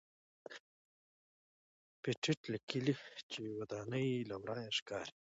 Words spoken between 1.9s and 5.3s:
پېټټ لیکلي چې ودانۍ له ورایه ښکاري.